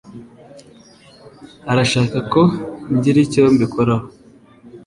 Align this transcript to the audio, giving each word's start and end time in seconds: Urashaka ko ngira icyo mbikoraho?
Urashaka 1.71 2.17
ko 2.31 2.41
ngira 2.93 3.19
icyo 3.25 3.43
mbikoraho? 3.53 4.05